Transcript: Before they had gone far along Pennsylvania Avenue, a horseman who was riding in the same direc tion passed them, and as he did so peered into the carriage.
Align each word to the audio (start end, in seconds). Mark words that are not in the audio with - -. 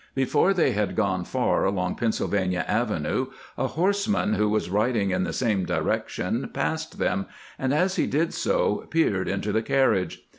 Before 0.15 0.51
they 0.51 0.71
had 0.71 0.95
gone 0.95 1.25
far 1.25 1.63
along 1.63 1.93
Pennsylvania 1.93 2.65
Avenue, 2.67 3.27
a 3.55 3.67
horseman 3.67 4.33
who 4.33 4.49
was 4.49 4.67
riding 4.67 5.11
in 5.11 5.25
the 5.25 5.31
same 5.31 5.63
direc 5.63 6.07
tion 6.07 6.49
passed 6.51 6.97
them, 6.97 7.27
and 7.59 7.71
as 7.71 7.97
he 7.97 8.07
did 8.07 8.33
so 8.33 8.87
peered 8.89 9.27
into 9.27 9.51
the 9.51 9.61
carriage. 9.61 10.23